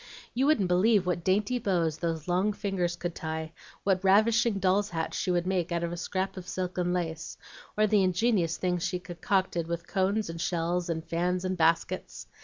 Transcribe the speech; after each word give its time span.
You 0.33 0.47
wouldn't 0.47 0.67
believe 0.67 1.05
what 1.05 1.23
dainty 1.23 1.59
bows 1.59 1.99
those 1.99 2.27
long 2.27 2.53
fingers 2.53 2.95
could 2.95 3.13
tie, 3.13 3.51
what 3.83 4.03
ravishing 4.03 4.57
doll's 4.57 4.89
hats 4.89 5.15
she 5.15 5.29
would 5.29 5.45
make 5.45 5.71
out 5.71 5.83
of 5.83 5.91
a 5.91 5.95
scrap 5.95 6.37
of 6.37 6.47
silk 6.47 6.79
and 6.79 6.91
lace, 6.91 7.37
or 7.77 7.85
the 7.85 8.01
ingenious 8.03 8.57
things 8.57 8.81
she 8.81 8.97
concocted 8.97 9.67
with 9.67 9.85
cones 9.85 10.27
and 10.27 10.41
shells 10.41 10.89
and 10.89 11.05
fans 11.05 11.45
and 11.45 11.55
baskets. 11.55 12.25